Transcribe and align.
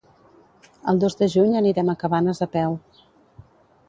El 0.93 1.01
dos 1.03 1.15
de 1.19 1.27
juny 1.33 1.53
anirem 1.59 1.91
a 1.93 1.97
Cabanes 2.05 2.41
a 2.47 2.47
peu. 2.57 2.79